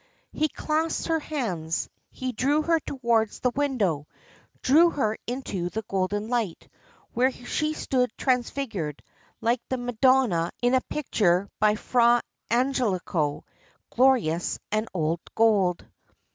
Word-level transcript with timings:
He 0.31 0.49
clasped 0.49 1.09
her 1.09 1.19
hands, 1.19 1.87
he 2.09 2.31
drew 2.31 2.63
her 2.63 2.79
towards 2.79 3.39
the 3.39 3.51
window, 3.51 4.07
drew 4.63 4.89
her 4.89 5.15
into 5.27 5.69
the 5.69 5.83
golden 5.83 6.27
light, 6.27 6.67
where 7.13 7.29
she 7.29 7.73
stood 7.75 8.09
transfigured, 8.17 9.03
like 9.41 9.61
the 9.69 9.77
Madonna 9.77 10.53
in 10.59 10.73
a 10.73 10.81
picture 10.81 11.47
by 11.59 11.75
Fra 11.75 12.23
Angelico, 12.49 13.45
glorious 13.91 14.57
and 14.71 14.87
all 14.91 15.19
gold. 15.35 15.85